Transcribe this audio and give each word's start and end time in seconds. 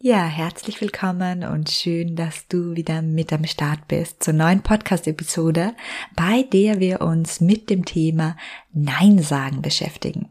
Ja, 0.00 0.26
herzlich 0.26 0.80
willkommen 0.80 1.42
und 1.42 1.70
schön, 1.70 2.14
dass 2.14 2.46
du 2.46 2.76
wieder 2.76 3.02
mit 3.02 3.32
am 3.32 3.44
Start 3.46 3.88
bist 3.88 4.22
zur 4.22 4.32
neuen 4.32 4.62
Podcast-Episode, 4.62 5.74
bei 6.14 6.44
der 6.44 6.78
wir 6.78 7.00
uns 7.00 7.40
mit 7.40 7.68
dem 7.68 7.84
Thema 7.84 8.36
Nein 8.72 9.18
sagen 9.18 9.60
beschäftigen. 9.60 10.28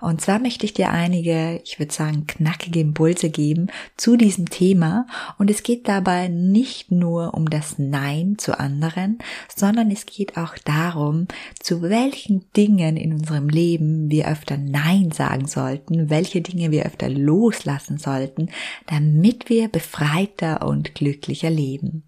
Und 0.00 0.20
zwar 0.20 0.38
möchte 0.38 0.66
ich 0.66 0.74
dir 0.74 0.90
einige, 0.90 1.60
ich 1.64 1.78
würde 1.78 1.92
sagen, 1.92 2.26
knackige 2.26 2.80
Impulse 2.80 3.30
geben 3.30 3.68
zu 3.96 4.16
diesem 4.16 4.48
Thema. 4.48 5.06
Und 5.38 5.50
es 5.50 5.62
geht 5.62 5.88
dabei 5.88 6.28
nicht 6.28 6.90
nur 6.90 7.34
um 7.34 7.48
das 7.50 7.78
Nein 7.78 8.36
zu 8.38 8.58
anderen, 8.58 9.18
sondern 9.54 9.90
es 9.90 10.06
geht 10.06 10.36
auch 10.36 10.56
darum, 10.64 11.28
zu 11.60 11.82
welchen 11.82 12.44
Dingen 12.56 12.96
in 12.96 13.12
unserem 13.12 13.48
Leben 13.48 14.10
wir 14.10 14.28
öfter 14.28 14.56
Nein 14.56 15.10
sagen 15.12 15.46
sollten, 15.46 16.10
welche 16.10 16.40
Dinge 16.40 16.70
wir 16.70 16.86
öfter 16.86 17.08
loslassen 17.08 17.98
sollten, 17.98 18.50
damit 18.86 19.48
wir 19.48 19.68
befreiter 19.68 20.66
und 20.66 20.94
glücklicher 20.94 21.50
leben. 21.50 22.04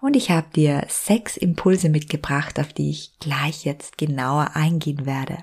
Und 0.00 0.16
ich 0.16 0.30
habe 0.30 0.46
dir 0.54 0.84
sechs 0.88 1.36
Impulse 1.36 1.88
mitgebracht, 1.88 2.60
auf 2.60 2.72
die 2.72 2.90
ich 2.90 3.12
gleich 3.20 3.64
jetzt 3.64 3.98
genauer 3.98 4.50
eingehen 4.54 5.06
werde. 5.06 5.38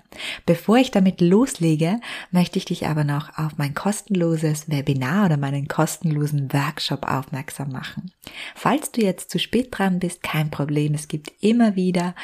Bevor 0.45 0.77
ich 0.77 0.91
damit 0.91 1.21
loslege, 1.55 1.99
möchte 2.31 2.57
ich 2.59 2.65
dich 2.65 2.87
aber 2.87 3.03
noch 3.03 3.37
auf 3.37 3.57
mein 3.57 3.73
kostenloses 3.73 4.69
Webinar 4.69 5.25
oder 5.25 5.37
meinen 5.37 5.67
kostenlosen 5.67 6.51
Workshop 6.53 7.09
aufmerksam 7.09 7.71
machen. 7.71 8.11
Falls 8.55 8.91
du 8.91 9.01
jetzt 9.01 9.29
zu 9.31 9.39
spät 9.39 9.69
dran 9.71 9.99
bist, 9.99 10.23
kein 10.23 10.51
Problem, 10.51 10.93
es 10.93 11.07
gibt 11.07 11.31
immer 11.41 11.75
wieder 11.75 12.15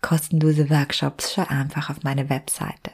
kostenlose 0.00 0.70
Workshops, 0.70 1.34
schau 1.34 1.44
einfach 1.48 1.90
auf 1.90 2.02
meine 2.02 2.30
Webseite. 2.30 2.92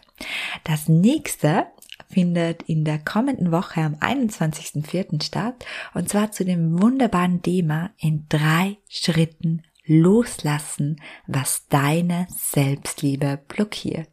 Das 0.64 0.88
nächste 0.88 1.66
findet 2.08 2.62
in 2.62 2.84
der 2.84 2.98
kommenden 2.98 3.50
Woche 3.50 3.80
am 3.80 3.94
21.04. 3.96 5.22
statt 5.22 5.64
und 5.94 6.08
zwar 6.08 6.32
zu 6.32 6.44
dem 6.44 6.80
wunderbaren 6.80 7.42
Thema 7.42 7.90
in 7.98 8.26
drei 8.28 8.78
Schritten 8.88 9.62
loslassen, 9.86 11.00
was 11.26 11.66
deine 11.68 12.26
Selbstliebe 12.30 13.38
blockiert. 13.48 14.08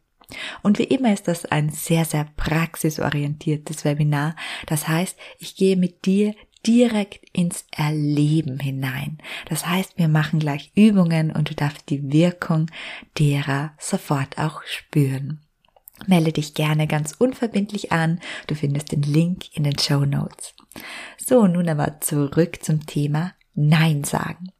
Und 0.61 0.79
wie 0.79 0.85
immer 0.85 1.13
ist 1.13 1.27
das 1.27 1.45
ein 1.45 1.69
sehr, 1.69 2.05
sehr 2.05 2.27
praxisorientiertes 2.37 3.85
Webinar. 3.85 4.35
Das 4.67 4.87
heißt, 4.87 5.17
ich 5.39 5.55
gehe 5.55 5.77
mit 5.77 6.05
dir 6.05 6.33
direkt 6.65 7.25
ins 7.33 7.65
Erleben 7.71 8.59
hinein. 8.59 9.17
Das 9.49 9.65
heißt, 9.65 9.97
wir 9.97 10.07
machen 10.07 10.39
gleich 10.39 10.71
Übungen 10.75 11.31
und 11.31 11.49
du 11.49 11.55
darfst 11.55 11.89
die 11.89 12.11
Wirkung 12.11 12.67
derer 13.17 13.73
sofort 13.79 14.37
auch 14.37 14.61
spüren. 14.63 15.41
Melde 16.07 16.31
dich 16.31 16.53
gerne 16.53 16.87
ganz 16.87 17.13
unverbindlich 17.17 17.91
an. 17.91 18.19
Du 18.47 18.55
findest 18.55 18.91
den 18.91 19.03
Link 19.03 19.55
in 19.55 19.63
den 19.63 19.77
Show 19.77 20.05
Notes. 20.05 20.53
So, 21.17 21.47
nun 21.47 21.69
aber 21.69 21.99
zurück 22.01 22.63
zum 22.63 22.85
Thema 22.85 23.33
Nein 23.53 24.03
sagen. 24.03 24.51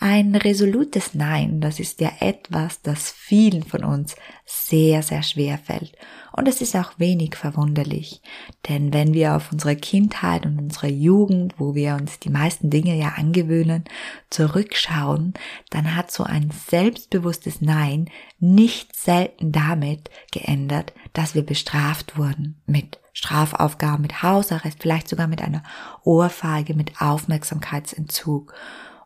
Ein 0.00 0.34
resolutes 0.34 1.14
Nein, 1.14 1.60
das 1.60 1.78
ist 1.78 2.00
ja 2.00 2.10
etwas, 2.20 2.82
das 2.82 3.10
vielen 3.10 3.62
von 3.62 3.84
uns 3.84 4.16
sehr, 4.44 5.02
sehr 5.02 5.22
schwer 5.22 5.58
fällt. 5.58 5.92
Und 6.32 6.48
es 6.48 6.60
ist 6.60 6.74
auch 6.74 6.92
wenig 6.98 7.36
verwunderlich. 7.36 8.22
Denn 8.68 8.92
wenn 8.92 9.12
wir 9.14 9.36
auf 9.36 9.52
unsere 9.52 9.76
Kindheit 9.76 10.46
und 10.46 10.58
unsere 10.58 10.88
Jugend, 10.88 11.54
wo 11.58 11.74
wir 11.74 11.94
uns 11.94 12.18
die 12.18 12.30
meisten 12.30 12.70
Dinge 12.70 12.96
ja 12.96 13.14
angewöhnen, 13.16 13.84
zurückschauen, 14.30 15.34
dann 15.70 15.94
hat 15.94 16.10
so 16.10 16.24
ein 16.24 16.50
selbstbewusstes 16.68 17.60
Nein 17.60 18.10
nicht 18.40 18.96
selten 18.96 19.52
damit 19.52 20.10
geändert, 20.32 20.92
dass 21.12 21.34
wir 21.34 21.44
bestraft 21.44 22.16
wurden 22.16 22.60
mit 22.66 22.98
Strafaufgaben, 23.12 24.02
mit 24.02 24.22
Hausarrest, 24.22 24.78
vielleicht 24.80 25.08
sogar 25.08 25.26
mit 25.26 25.42
einer 25.42 25.62
Ohrfeige, 26.02 26.74
mit 26.74 27.00
Aufmerksamkeitsentzug 27.00 28.54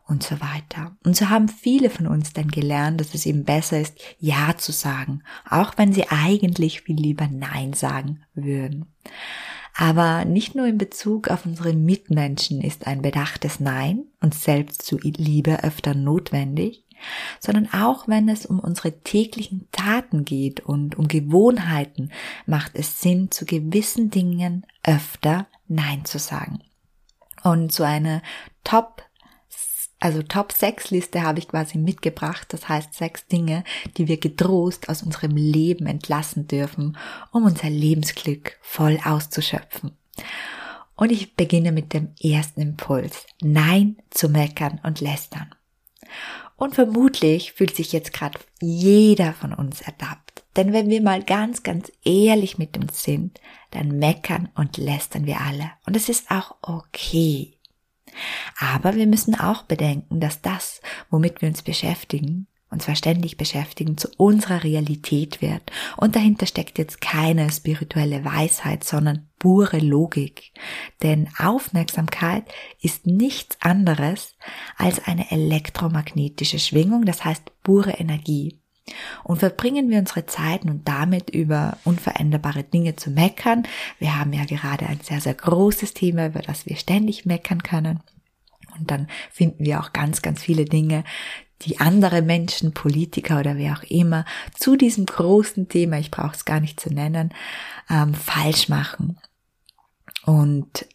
und 0.07 0.23
so 0.23 0.39
weiter. 0.39 0.95
Und 1.05 1.15
so 1.15 1.29
haben 1.29 1.49
viele 1.49 1.89
von 1.89 2.07
uns 2.07 2.33
dann 2.33 2.47
gelernt, 2.47 3.01
dass 3.01 3.13
es 3.13 3.25
eben 3.25 3.43
besser 3.43 3.79
ist, 3.79 3.99
Ja 4.19 4.55
zu 4.57 4.71
sagen, 4.71 5.23
auch 5.49 5.73
wenn 5.77 5.93
sie 5.93 6.07
eigentlich 6.09 6.81
viel 6.81 6.95
lieber 6.95 7.27
Nein 7.27 7.73
sagen 7.73 8.23
würden. 8.33 8.85
Aber 9.75 10.25
nicht 10.25 10.55
nur 10.55 10.65
in 10.65 10.79
Bezug 10.79 11.27
auf 11.27 11.45
unsere 11.45 11.73
Mitmenschen 11.73 12.61
ist 12.61 12.87
ein 12.87 13.03
bedachtes 13.03 13.59
Nein 13.59 14.05
und 14.21 14.33
selbst 14.33 14.81
zu 14.81 14.97
Liebe 14.97 15.63
öfter 15.63 15.93
notwendig, 15.93 16.83
sondern 17.39 17.71
auch 17.71 18.07
wenn 18.07 18.27
es 18.27 18.47
um 18.47 18.59
unsere 18.59 19.01
täglichen 19.01 19.67
Taten 19.71 20.25
geht 20.25 20.61
und 20.61 20.97
um 20.97 21.07
Gewohnheiten, 21.07 22.11
macht 22.47 22.71
es 22.73 23.01
Sinn, 23.01 23.29
zu 23.29 23.45
gewissen 23.45 24.09
Dingen 24.09 24.65
öfter 24.83 25.45
Nein 25.67 26.05
zu 26.05 26.17
sagen. 26.17 26.63
Und 27.43 27.71
so 27.71 27.83
eine 27.83 28.23
Top 28.63 29.03
also 29.99 30.21
Top 30.21 30.51
6 30.51 30.91
Liste 30.91 31.23
habe 31.23 31.39
ich 31.39 31.47
quasi 31.47 31.77
mitgebracht. 31.77 32.47
Das 32.49 32.69
heißt 32.69 32.93
sechs 32.93 33.25
Dinge, 33.27 33.63
die 33.97 34.07
wir 34.07 34.17
getrost 34.17 34.89
aus 34.89 35.01
unserem 35.01 35.35
Leben 35.35 35.87
entlassen 35.87 36.47
dürfen, 36.47 36.97
um 37.31 37.45
unser 37.45 37.69
Lebensglück 37.69 38.57
voll 38.61 38.99
auszuschöpfen. 39.03 39.91
Und 40.95 41.11
ich 41.11 41.35
beginne 41.35 41.71
mit 41.71 41.93
dem 41.93 42.09
ersten 42.21 42.61
Impuls. 42.61 43.25
Nein 43.41 43.97
zu 44.09 44.29
meckern 44.29 44.79
und 44.83 44.99
lästern. 45.01 45.53
Und 46.55 46.73
vermutlich 46.73 47.53
fühlt 47.53 47.75
sich 47.75 47.91
jetzt 47.93 48.13
gerade 48.13 48.39
jeder 48.59 49.33
von 49.33 49.53
uns 49.53 49.81
ertappt. 49.81 50.43
Denn 50.55 50.73
wenn 50.73 50.89
wir 50.89 51.01
mal 51.01 51.23
ganz, 51.23 51.61
ganz 51.61 51.91
ehrlich 52.03 52.57
mit 52.57 52.77
uns 52.77 53.03
sind, 53.03 53.39
dann 53.69 53.99
meckern 53.99 54.49
und 54.55 54.77
lästern 54.77 55.27
wir 55.27 55.39
alle. 55.41 55.71
Und 55.85 55.95
es 55.95 56.09
ist 56.09 56.31
auch 56.31 56.55
okay. 56.63 57.56
Aber 58.59 58.95
wir 58.95 59.07
müssen 59.07 59.35
auch 59.35 59.63
bedenken, 59.63 60.19
dass 60.19 60.41
das, 60.41 60.81
womit 61.09 61.41
wir 61.41 61.49
uns 61.49 61.61
beschäftigen, 61.61 62.47
und 62.69 62.81
zwar 62.81 62.95
ständig 62.95 63.37
beschäftigen, 63.37 63.97
zu 63.97 64.09
unserer 64.17 64.63
Realität 64.63 65.41
wird. 65.41 65.61
Und 65.95 66.15
dahinter 66.15 66.45
steckt 66.45 66.77
jetzt 66.77 66.99
keine 66.99 67.49
spirituelle 67.51 68.25
Weisheit, 68.25 68.83
sondern 68.83 69.29
pure 69.39 69.79
Logik. 69.79 70.51
Denn 71.01 71.29
Aufmerksamkeit 71.39 72.43
ist 72.81 73.07
nichts 73.07 73.57
anderes 73.61 74.35
als 74.77 75.05
eine 75.05 75.31
elektromagnetische 75.31 76.59
Schwingung, 76.59 77.05
das 77.05 77.23
heißt 77.23 77.43
pure 77.63 77.91
Energie. 77.91 78.59
Und 79.23 79.39
verbringen 79.39 79.89
wir 79.89 79.99
unsere 79.99 80.25
Zeit 80.25 80.65
nun 80.65 80.81
damit 80.85 81.29
über 81.29 81.77
unveränderbare 81.83 82.63
Dinge 82.63 82.95
zu 82.95 83.09
meckern. 83.09 83.63
Wir 83.99 84.17
haben 84.17 84.33
ja 84.33 84.45
gerade 84.45 84.87
ein 84.87 84.99
sehr, 85.01 85.21
sehr 85.21 85.33
großes 85.33 85.93
Thema, 85.93 86.27
über 86.27 86.39
das 86.39 86.65
wir 86.65 86.75
ständig 86.77 87.25
meckern 87.25 87.63
können. 87.63 88.01
Und 88.77 88.91
dann 88.91 89.07
finden 89.31 89.65
wir 89.65 89.79
auch 89.79 89.93
ganz, 89.93 90.21
ganz 90.21 90.41
viele 90.41 90.65
Dinge, 90.65 91.03
die 91.63 91.79
andere 91.79 92.21
Menschen, 92.21 92.73
Politiker 92.73 93.39
oder 93.39 93.57
wer 93.57 93.73
auch 93.73 93.83
immer 93.83 94.25
zu 94.53 94.75
diesem 94.75 95.05
großen 95.05 95.69
Thema, 95.69 95.97
ich 95.97 96.11
brauche 96.11 96.35
es 96.35 96.45
gar 96.45 96.59
nicht 96.59 96.79
zu 96.79 96.93
nennen, 96.93 97.33
ähm, 97.89 98.13
falsch 98.13 98.69
machen. 98.69 99.17
Und 100.23 100.85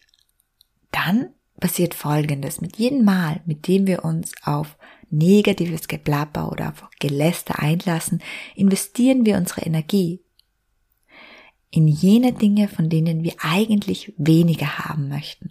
dann 0.91 1.29
passiert 1.59 1.93
Folgendes. 1.93 2.61
Mit 2.61 2.77
jedem 2.77 3.03
Mal, 3.03 3.41
mit 3.45 3.67
dem 3.67 3.87
wir 3.87 4.05
uns 4.05 4.31
auf 4.43 4.77
negatives 5.13 5.87
Geplapper 5.87 6.51
oder 6.51 6.69
auf 6.69 6.89
Geläster 6.99 7.59
einlassen, 7.59 8.21
investieren 8.55 9.25
wir 9.25 9.37
unsere 9.37 9.61
Energie 9.61 10.21
in 11.69 11.87
jene 11.87 12.33
Dinge, 12.33 12.67
von 12.67 12.89
denen 12.89 13.23
wir 13.23 13.33
eigentlich 13.39 14.13
weniger 14.17 14.79
haben 14.79 15.09
möchten. 15.09 15.49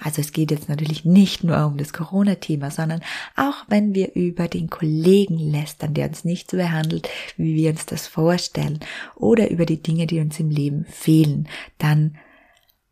Also 0.00 0.20
es 0.20 0.32
geht 0.32 0.50
jetzt 0.50 0.68
natürlich 0.68 1.04
nicht 1.04 1.44
nur 1.44 1.66
um 1.66 1.76
das 1.76 1.92
Corona-Thema, 1.92 2.70
sondern 2.70 3.00
auch 3.36 3.64
wenn 3.68 3.94
wir 3.94 4.14
über 4.14 4.48
den 4.48 4.70
Kollegen 4.70 5.38
lästern, 5.38 5.94
der 5.94 6.08
uns 6.08 6.24
nicht 6.24 6.50
so 6.50 6.56
behandelt, 6.56 7.08
wie 7.36 7.54
wir 7.54 7.70
uns 7.70 7.86
das 7.86 8.06
vorstellen, 8.06 8.80
oder 9.16 9.50
über 9.50 9.66
die 9.66 9.82
Dinge, 9.82 10.06
die 10.06 10.20
uns 10.20 10.38
im 10.40 10.50
Leben 10.50 10.84
fehlen, 10.86 11.48
dann 11.78 12.16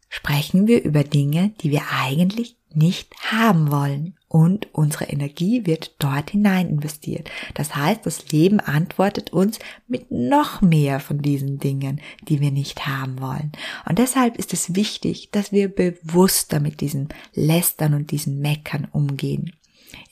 sprechen 0.08 0.66
wir 0.66 0.82
über 0.82 1.04
Dinge, 1.04 1.52
die 1.60 1.70
wir 1.70 1.82
eigentlich 1.90 2.56
nicht 2.74 3.14
haben 3.30 3.70
wollen 3.70 4.18
und 4.32 4.69
unsere 4.73 5.05
Energie 5.05 5.67
wird 5.67 5.94
dort 5.99 6.31
hinein 6.31 6.70
investiert. 6.70 7.31
Das 7.52 7.76
heißt, 7.76 8.06
das 8.06 8.32
Leben 8.32 8.61
antwortet 8.61 9.31
uns 9.31 9.58
mit 9.88 10.11
noch 10.11 10.62
mehr 10.62 11.00
von 11.00 11.20
diesen 11.20 11.58
Dingen, 11.58 12.00
die 12.29 12.40
wir 12.40 12.50
nicht 12.50 12.87
haben 12.87 13.20
wollen. 13.20 13.52
Und 13.87 13.99
deshalb 13.99 14.38
ist 14.38 14.55
es 14.55 14.75
wichtig, 14.75 15.29
dass 15.32 15.52
wir 15.52 15.69
bewusster 15.69 16.61
mit 16.61 16.81
diesen 16.81 17.11
Lästern 17.34 17.93
und 17.93 18.11
diesen 18.11 18.40
Meckern 18.40 18.88
umgehen. 18.90 19.52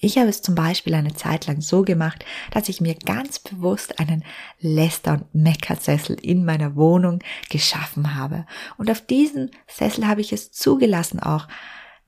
Ich 0.00 0.18
habe 0.18 0.28
es 0.28 0.42
zum 0.42 0.54
Beispiel 0.54 0.92
eine 0.92 1.14
Zeit 1.14 1.46
lang 1.46 1.62
so 1.62 1.80
gemacht, 1.80 2.22
dass 2.50 2.68
ich 2.68 2.82
mir 2.82 2.96
ganz 2.96 3.38
bewusst 3.38 4.00
einen 4.00 4.22
Läster- 4.60 5.14
und 5.14 5.34
Meckersessel 5.34 6.18
in 6.20 6.44
meiner 6.44 6.76
Wohnung 6.76 7.20
geschaffen 7.48 8.14
habe. 8.14 8.44
Und 8.76 8.90
auf 8.90 9.00
diesen 9.00 9.50
Sessel 9.66 10.06
habe 10.06 10.20
ich 10.20 10.34
es 10.34 10.52
zugelassen, 10.52 11.20
auch 11.20 11.48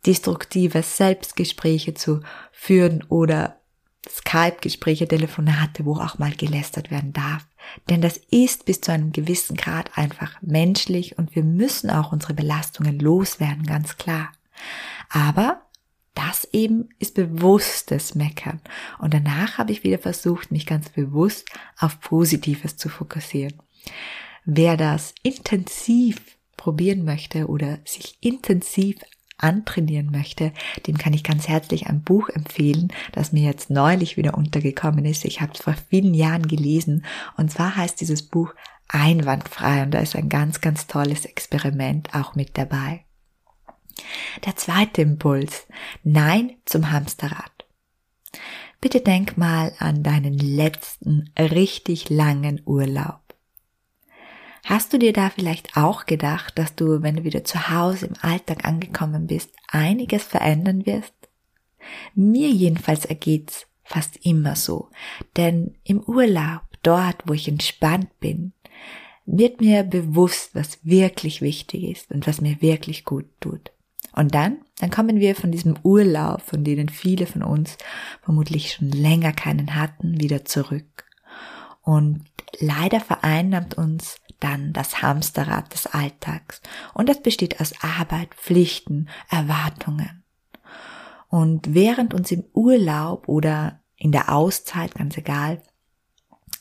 destruktive 0.07 0.83
Selbstgespräche 0.83 1.95
zu 1.95 2.21
führen 2.51 3.05
oder 3.09 3.61
Skype-Gespräche, 4.09 5.07
Telefonate, 5.07 5.85
wo 5.85 5.97
auch 5.97 6.19
mal 6.19 6.33
gelästert 6.33 6.91
werden 6.91 7.13
darf. 7.13 7.47
Denn 7.89 8.03
das 8.03 8.17
ist 8.31 8.65
bis 8.65 8.81
zu 8.81 8.91
einem 8.91 9.13
gewissen 9.13 9.57
Grad 9.57 9.97
einfach 9.97 10.41
menschlich 10.43 11.19
und 11.19 11.37
wir 11.37 11.45
müssen 11.45 11.91
auch 11.91 12.13
unsere 12.13 12.35
Belastungen 12.35 12.99
loswerden, 12.99 13.65
ganz 13.65 13.97
klar. 13.97 14.33
Aber 15.09 15.63
das 16.15 16.45
eben 16.53 16.89
ist 16.99 17.15
bewusstes 17.15 18.15
Meckern. 18.15 18.61
Und 18.99 19.15
danach 19.15 19.59
habe 19.59 19.73
ich 19.73 19.85
wieder 19.85 19.99
versucht, 19.99 20.51
mich 20.51 20.67
ganz 20.67 20.91
bewusst 20.91 21.49
auf 21.79 22.01
Positives 22.01 22.77
zu 22.77 22.89
fokussieren. 22.89 23.55
Wer 24.45 24.77
das 24.77 25.15
intensiv 25.23 26.21
probieren 26.57 27.05
möchte 27.05 27.47
oder 27.47 27.79
sich 27.85 28.19
intensiv 28.21 28.97
antrainieren 29.43 30.11
möchte, 30.11 30.53
dem 30.87 30.99
kann 30.99 31.13
ich 31.13 31.25
ganz 31.25 31.49
herzlich 31.49 31.87
ein 31.87 32.03
Buch 32.03 32.29
empfehlen, 32.29 32.93
das 33.13 33.33
mir 33.33 33.43
jetzt 33.45 33.71
neulich 33.71 34.17
wieder 34.17 34.35
untergekommen 34.35 35.05
ist. 35.05 35.25
Ich 35.25 35.41
habe 35.41 35.53
es 35.55 35.63
vor 35.63 35.75
vielen 35.91 36.15
Jahren 36.15 36.47
gelesen 36.47 37.05
und 37.37 37.51
zwar 37.51 37.77
heißt 37.77 38.01
dieses 38.01 38.23
Buch 38.23 38.55
Einwandfrei 38.89 39.83
und 39.83 39.93
da 39.93 40.01
ist 40.01 40.17
ein 40.17 40.29
ganz, 40.29 40.61
ganz 40.61 40.87
tolles 40.87 41.25
Experiment 41.25 42.15
auch 42.15 42.35
mit 42.35 42.59
dabei. 42.59 43.05
Der 44.45 44.57
zweite 44.57 45.03
Impuls. 45.03 45.67
Nein 46.03 46.53
zum 46.65 46.91
Hamsterrad. 46.91 47.51
Bitte 48.81 49.01
denk 49.01 49.39
mal 49.39 49.73
an 49.79 50.03
deinen 50.03 50.37
letzten 50.37 51.31
richtig 51.39 52.11
langen 52.11 52.61
Urlaub. 52.65 53.22
Hast 54.65 54.93
du 54.93 54.99
dir 54.99 55.13
da 55.13 55.31
vielleicht 55.31 55.77
auch 55.77 56.07
gedacht, 56.07 56.57
dass 56.57 56.75
du, 56.75 57.03
wenn 57.03 57.17
du 57.17 57.25
wieder 57.25 57.45
zu 57.45 57.71
Hause 57.71 58.07
im 58.07 58.15
Alltag 58.21 58.65
angekommen 58.65 59.27
bist, 59.27 59.51
einiges 59.69 60.23
verändern 60.23 60.87
wirst? 60.87 61.15
Mir 62.15 62.49
jedenfalls 62.49 63.05
ergeht's 63.05 63.67
fast 63.83 64.25
immer 64.25 64.55
so, 64.55 64.89
denn 65.37 65.75
im 65.83 66.01
Urlaub, 66.01 66.63
dort, 66.83 67.17
wo 67.27 67.33
ich 67.33 67.49
entspannt 67.49 68.21
bin, 68.21 68.53
wird 69.27 69.61
mir 69.61 69.83
bewusst, 69.83 70.55
was 70.55 70.85
wirklich 70.85 71.43
wichtig 71.43 71.85
ist 71.85 72.11
und 72.11 72.27
was 72.27 72.41
mir 72.41 72.61
wirklich 72.63 73.05
gut 73.05 73.27
tut. 73.41 73.73
Und 74.15 74.35
dann, 74.35 74.59
dann 74.79 74.91
kommen 74.91 75.21
wir 75.21 75.35
von 75.35 75.53
diesem 75.53 75.77
Urlaub, 75.83 76.43
von 76.43 76.65
denen 76.65 76.89
viele 76.89 77.27
von 77.27 77.43
uns 77.43 77.79
vermutlich 78.23 78.73
schon 78.73 78.91
länger 78.91 79.33
keinen 79.33 79.75
hatten, 79.75 80.21
wieder 80.21 80.45
zurück. 80.45 81.05
Und 81.83 82.25
leider 82.59 83.01
vereinnahmt 83.01 83.75
uns 83.75 84.17
dann 84.43 84.73
das 84.73 85.03
Hamsterrad 85.03 85.73
des 85.73 85.87
Alltags. 85.87 86.61
Und 86.95 87.09
das 87.09 87.23
besteht 87.23 87.61
aus 87.61 87.73
Arbeit, 87.83 88.35
Pflichten, 88.35 89.09
Erwartungen. 89.31 90.25
Und 91.29 91.75
während 91.75 92.13
uns 92.13 92.31
im 92.31 92.45
Urlaub 92.53 93.29
oder 93.29 93.81
in 93.97 94.13
der 94.13 94.33
Auszeit, 94.35 94.95
ganz 94.95 95.17
egal, 95.17 95.63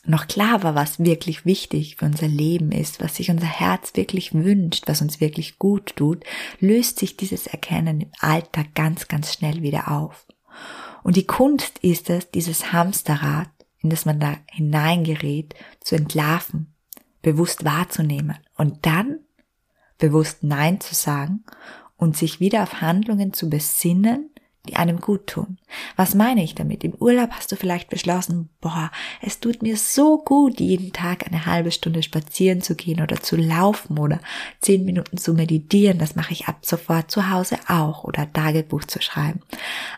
noch 0.04 0.26
klar 0.26 0.62
war, 0.62 0.74
was 0.74 0.98
wirklich 0.98 1.44
wichtig 1.44 1.96
für 1.96 2.06
unser 2.06 2.26
Leben 2.26 2.72
ist, 2.72 3.00
was 3.00 3.16
sich 3.16 3.30
unser 3.30 3.46
Herz 3.46 3.92
wirklich 3.94 4.34
wünscht, 4.34 4.84
was 4.86 5.00
uns 5.00 5.20
wirklich 5.20 5.58
gut 5.58 5.94
tut, 5.96 6.24
löst 6.58 6.98
sich 6.98 7.16
dieses 7.16 7.46
Erkennen 7.46 8.00
im 8.00 8.10
Alltag 8.18 8.74
ganz, 8.74 9.06
ganz 9.08 9.32
schnell 9.32 9.62
wieder 9.62 9.92
auf. 9.92 10.26
Und 11.02 11.16
die 11.16 11.26
Kunst 11.26 11.78
ist 11.78 12.10
es, 12.10 12.30
dieses 12.30 12.72
Hamsterrad, 12.72 13.50
in 13.80 13.90
das 13.90 14.04
man 14.04 14.18
da 14.18 14.36
hineingerät, 14.50 15.54
zu 15.80 15.96
entlarven, 15.96 16.74
bewusst 17.22 17.64
wahrzunehmen 17.64 18.36
und 18.56 18.84
dann 18.84 19.20
bewusst 19.98 20.42
Nein 20.42 20.80
zu 20.80 20.94
sagen 20.94 21.44
und 21.96 22.16
sich 22.16 22.40
wieder 22.40 22.64
auf 22.64 22.80
Handlungen 22.80 23.32
zu 23.32 23.48
besinnen, 23.48 24.30
die 24.68 24.76
einem 24.76 25.00
gut 25.00 25.26
tun. 25.26 25.58
Was 25.96 26.14
meine 26.14 26.44
ich 26.44 26.54
damit? 26.54 26.84
Im 26.84 26.94
Urlaub 26.94 27.30
hast 27.32 27.50
du 27.50 27.56
vielleicht 27.56 27.90
beschlossen, 27.90 28.48
boah, 28.60 28.92
es 29.20 29.40
tut 29.40 29.60
mir 29.60 29.76
so 29.76 30.18
gut, 30.18 30.60
jeden 30.60 30.92
Tag 30.92 31.26
eine 31.26 31.46
halbe 31.46 31.72
Stunde 31.72 32.02
spazieren 32.04 32.62
zu 32.62 32.76
gehen 32.76 33.02
oder 33.02 33.20
zu 33.20 33.34
laufen 33.34 33.98
oder 33.98 34.20
zehn 34.60 34.84
Minuten 34.84 35.16
zu 35.18 35.34
meditieren. 35.34 35.98
Das 35.98 36.14
mache 36.14 36.32
ich 36.32 36.46
ab 36.46 36.58
sofort 36.62 37.10
zu 37.10 37.28
Hause 37.30 37.58
auch 37.66 38.04
oder 38.04 38.32
Tagebuch 38.32 38.84
zu 38.84 39.02
schreiben. 39.02 39.40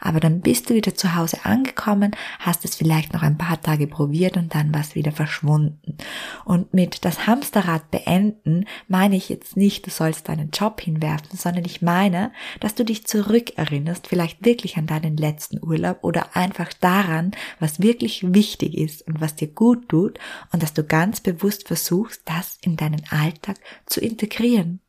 Aber 0.00 0.18
dann 0.18 0.40
bist 0.40 0.70
du 0.70 0.74
wieder 0.74 0.94
zu 0.94 1.14
Hause 1.14 1.44
angekommen, 1.44 2.12
hast 2.38 2.64
es 2.64 2.74
vielleicht 2.74 3.12
noch 3.12 3.22
ein 3.22 3.36
paar 3.36 3.60
Tage 3.60 3.86
probiert 3.86 4.38
und 4.38 4.54
dann 4.54 4.72
war 4.72 4.80
es 4.80 4.94
wieder 4.94 5.12
verschwunden. 5.12 5.98
Und 6.46 6.72
mit 6.72 7.04
das 7.04 7.26
Hamsterrad 7.26 7.90
beenden 7.90 8.64
meine 8.88 9.16
ich 9.16 9.28
jetzt 9.28 9.58
nicht, 9.58 9.86
du 9.86 9.90
sollst 9.90 10.30
deinen 10.30 10.50
Job 10.50 10.80
hinwerfen, 10.80 11.36
sondern 11.36 11.66
ich 11.66 11.82
meine, 11.82 12.32
dass 12.60 12.74
du 12.74 12.84
dich 12.84 13.06
zurückerinnerst, 13.06 14.06
vielleicht 14.06 14.44
wirklich 14.54 14.76
an 14.76 14.86
deinen 14.86 15.16
letzten 15.16 15.60
Urlaub 15.60 15.98
oder 16.02 16.36
einfach 16.36 16.72
daran, 16.74 17.32
was 17.58 17.80
wirklich 17.80 18.32
wichtig 18.32 18.74
ist 18.74 19.02
und 19.02 19.20
was 19.20 19.34
dir 19.34 19.48
gut 19.48 19.88
tut 19.88 20.20
und 20.52 20.62
dass 20.62 20.74
du 20.74 20.84
ganz 20.84 21.20
bewusst 21.20 21.66
versuchst, 21.66 22.22
das 22.24 22.58
in 22.62 22.76
deinen 22.76 23.02
Alltag 23.10 23.56
zu 23.86 24.00
integrieren. 24.00 24.80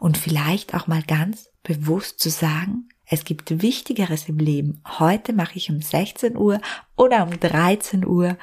Und 0.00 0.16
vielleicht 0.16 0.74
auch 0.74 0.86
mal 0.86 1.02
ganz 1.02 1.50
bewusst 1.62 2.20
zu 2.20 2.30
sagen, 2.30 2.88
es 3.04 3.24
gibt 3.24 3.62
Wichtigeres 3.62 4.30
im 4.30 4.38
Leben. 4.38 4.80
Heute 4.98 5.34
mache 5.34 5.56
ich 5.56 5.70
um 5.70 5.82
16 5.82 6.36
Uhr 6.36 6.58
oder 6.96 7.22
um 7.24 7.38
13 7.38 8.06
Uhr 8.06 8.38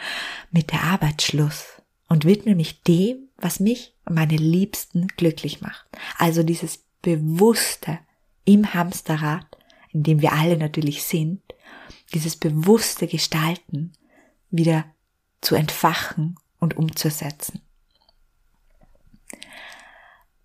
mit 0.52 0.72
der 0.72 0.84
Arbeit 0.84 1.24
Schluss 1.24 1.82
und 2.10 2.26
widme 2.26 2.54
mich 2.54 2.84
dem, 2.84 3.30
was 3.38 3.60
mich 3.60 3.96
und 4.06 4.14
meine 4.14 4.36
Liebsten 4.36 5.08
glücklich 5.18 5.62
macht. 5.62 5.88
Also 6.20 6.44
dieses 6.44 6.84
bewusste 7.02 7.98
im 8.46 8.74
Hamsterrad 8.74 9.46
in 9.94 10.04
dem 10.04 10.22
wir 10.22 10.34
alle 10.34 10.57
natürlich 10.57 11.04
sind, 11.04 11.42
dieses 12.13 12.36
bewusste 12.36 13.07
Gestalten 13.07 13.94
wieder 14.50 14.86
zu 15.42 15.56
entfachen 15.56 16.38
und 16.60 16.78
umzusetzen. 16.78 17.62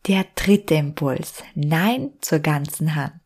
Der 0.07 0.25
dritte 0.35 0.75
Impuls. 0.75 1.43
Nein 1.55 2.13
zur 2.21 2.39
ganzen 2.39 2.95
Hand. 2.95 3.21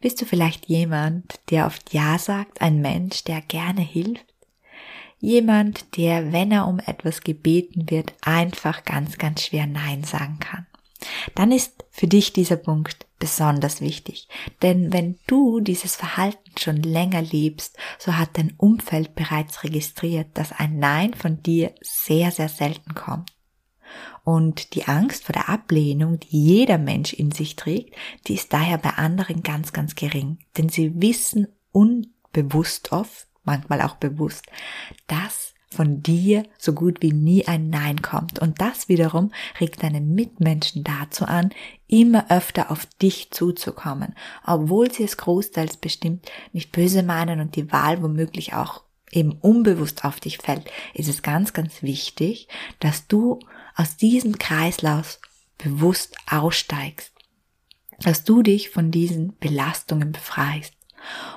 Bist 0.00 0.20
du 0.20 0.26
vielleicht 0.26 0.66
jemand, 0.66 1.40
der 1.50 1.66
oft 1.66 1.92
Ja 1.92 2.18
sagt, 2.18 2.60
ein 2.60 2.80
Mensch, 2.80 3.24
der 3.24 3.40
gerne 3.40 3.80
hilft? 3.80 4.26
Jemand, 5.18 5.96
der, 5.96 6.32
wenn 6.32 6.50
er 6.50 6.66
um 6.66 6.80
etwas 6.80 7.20
gebeten 7.20 7.88
wird, 7.90 8.12
einfach 8.22 8.84
ganz, 8.84 9.18
ganz 9.18 9.42
schwer 9.44 9.66
Nein 9.66 10.02
sagen 10.02 10.38
kann. 10.40 10.66
Dann 11.34 11.52
ist 11.52 11.84
für 11.90 12.06
dich 12.06 12.32
dieser 12.32 12.56
Punkt 12.56 13.06
besonders 13.18 13.80
wichtig. 13.80 14.28
Denn 14.62 14.92
wenn 14.92 15.18
du 15.26 15.60
dieses 15.60 15.94
Verhalten 15.94 16.58
schon 16.58 16.76
länger 16.76 17.22
lebst, 17.22 17.76
so 17.98 18.16
hat 18.16 18.30
dein 18.36 18.54
Umfeld 18.56 19.14
bereits 19.14 19.62
registriert, 19.62 20.28
dass 20.34 20.52
ein 20.52 20.78
Nein 20.78 21.14
von 21.14 21.42
dir 21.42 21.72
sehr, 21.82 22.30
sehr 22.32 22.48
selten 22.48 22.94
kommt. 22.94 23.30
Und 24.24 24.74
die 24.74 24.86
Angst 24.86 25.24
vor 25.24 25.32
der 25.32 25.48
Ablehnung, 25.48 26.18
die 26.20 26.44
jeder 26.44 26.78
Mensch 26.78 27.12
in 27.12 27.32
sich 27.32 27.56
trägt, 27.56 27.94
die 28.26 28.34
ist 28.34 28.52
daher 28.52 28.78
bei 28.78 28.90
anderen 28.90 29.42
ganz, 29.42 29.72
ganz 29.72 29.94
gering. 29.94 30.38
Denn 30.56 30.68
sie 30.68 31.00
wissen 31.00 31.48
unbewusst 31.72 32.92
oft, 32.92 33.26
manchmal 33.44 33.82
auch 33.82 33.96
bewusst, 33.96 34.46
dass 35.06 35.54
von 35.72 36.02
dir 36.02 36.44
so 36.58 36.72
gut 36.72 36.98
wie 37.00 37.12
nie 37.12 37.46
ein 37.48 37.70
Nein 37.70 38.02
kommt. 38.02 38.38
Und 38.38 38.60
das 38.60 38.88
wiederum 38.88 39.32
regt 39.60 39.82
deine 39.82 40.00
Mitmenschen 40.00 40.84
dazu 40.84 41.24
an, 41.24 41.50
immer 41.88 42.30
öfter 42.30 42.70
auf 42.70 42.86
dich 42.86 43.30
zuzukommen, 43.30 44.14
obwohl 44.46 44.90
sie 44.90 45.04
es 45.04 45.16
großteils 45.16 45.76
bestimmt 45.76 46.30
nicht 46.52 46.72
böse 46.72 47.02
meinen 47.02 47.40
und 47.40 47.56
die 47.56 47.72
Wahl 47.72 48.02
womöglich 48.02 48.54
auch 48.54 48.82
eben 49.10 49.32
unbewusst 49.32 50.04
auf 50.04 50.20
dich 50.20 50.38
fällt, 50.38 50.70
ist 50.94 51.08
es 51.08 51.22
ganz, 51.22 51.52
ganz 51.52 51.82
wichtig, 51.82 52.48
dass 52.80 53.06
du 53.06 53.38
aus 53.76 53.96
diesem 53.96 54.38
Kreislauf 54.38 55.18
bewusst 55.58 56.16
aussteigst, 56.30 57.12
dass 58.00 58.24
du 58.24 58.42
dich 58.42 58.70
von 58.70 58.90
diesen 58.90 59.36
Belastungen 59.38 60.12
befreist. 60.12 60.74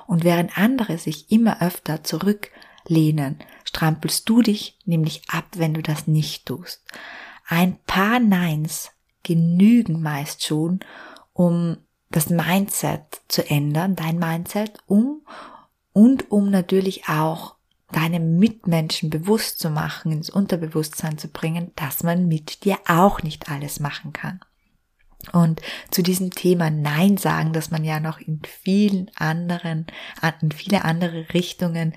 Und 0.07 0.23
während 0.23 0.57
andere 0.57 0.97
sich 0.97 1.31
immer 1.31 1.61
öfter 1.61 2.03
zurücklehnen, 2.03 3.39
strampelst 3.75 4.29
du 4.29 4.41
dich 4.41 4.79
nämlich 4.85 5.23
ab, 5.27 5.45
wenn 5.55 5.73
du 5.73 5.81
das 5.81 6.07
nicht 6.07 6.45
tust. 6.45 6.81
Ein 7.45 7.77
paar 7.85 8.19
Neins 8.19 8.91
genügen 9.23 10.01
meist 10.01 10.45
schon, 10.45 10.79
um 11.33 11.77
das 12.09 12.29
Mindset 12.29 13.21
zu 13.27 13.47
ändern, 13.49 13.95
dein 13.95 14.17
Mindset, 14.17 14.77
um 14.87 15.25
und 15.91 16.31
um 16.31 16.49
natürlich 16.49 17.09
auch 17.09 17.55
deine 17.91 18.21
Mitmenschen 18.21 19.09
bewusst 19.09 19.59
zu 19.59 19.69
machen, 19.69 20.11
ins 20.11 20.29
Unterbewusstsein 20.29 21.17
zu 21.17 21.27
bringen, 21.27 21.71
dass 21.75 22.01
man 22.01 22.27
mit 22.29 22.63
dir 22.63 22.77
auch 22.87 23.23
nicht 23.23 23.49
alles 23.51 23.81
machen 23.81 24.13
kann. 24.13 24.39
Und 25.33 25.61
zu 25.91 26.01
diesem 26.01 26.31
Thema 26.31 26.69
Nein 26.69 27.17
sagen, 27.17 27.51
dass 27.51 27.71
man 27.71 27.83
ja 27.83 27.99
noch 27.99 28.19
in 28.19 28.41
vielen 28.45 29.11
anderen, 29.15 29.87
in 30.41 30.51
viele 30.51 30.85
andere 30.85 31.33
Richtungen 31.33 31.93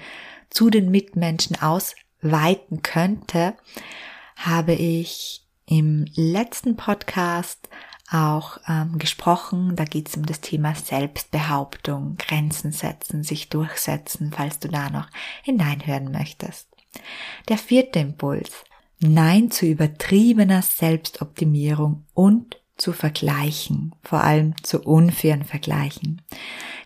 zu 0.50 0.71
den 0.71 0.90
Mitmenschen 0.90 1.57
ausweiten 1.61 2.83
könnte, 2.83 3.55
habe 4.37 4.73
ich 4.73 5.45
im 5.67 6.07
letzten 6.14 6.76
Podcast 6.76 7.69
auch 8.11 8.59
ähm, 8.69 8.99
gesprochen. 8.99 9.76
Da 9.76 9.85
geht 9.85 10.09
es 10.09 10.17
um 10.17 10.25
das 10.25 10.40
Thema 10.40 10.75
Selbstbehauptung, 10.75 12.17
Grenzen 12.17 12.73
setzen, 12.73 13.23
sich 13.23 13.49
durchsetzen, 13.49 14.33
falls 14.35 14.59
du 14.59 14.69
da 14.69 14.90
noch 14.90 15.09
hineinhören 15.43 16.11
möchtest. 16.11 16.69
Der 17.49 17.59
vierte 17.59 17.99
Impuls. 17.99 18.64
Nein 19.00 19.50
zu 19.50 19.67
übertriebener 19.67 20.62
Selbstoptimierung 20.62 22.05
und 22.14 22.61
zu 22.78 22.92
vergleichen, 22.92 23.94
vor 24.02 24.23
allem 24.23 24.54
zu 24.62 24.80
unfairen 24.80 25.44
Vergleichen. 25.44 26.23